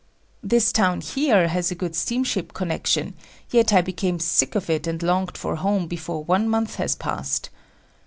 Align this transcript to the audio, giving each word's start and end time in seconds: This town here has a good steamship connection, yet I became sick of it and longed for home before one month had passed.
This 0.41 0.71
town 0.71 1.01
here 1.01 1.47
has 1.47 1.69
a 1.69 1.75
good 1.75 1.95
steamship 1.95 2.53
connection, 2.53 3.13
yet 3.51 3.71
I 3.71 3.81
became 3.83 4.19
sick 4.19 4.55
of 4.55 4.67
it 4.67 4.87
and 4.87 5.03
longed 5.03 5.37
for 5.37 5.57
home 5.57 5.85
before 5.85 6.23
one 6.23 6.49
month 6.49 6.77
had 6.77 6.95
passed. 6.97 7.51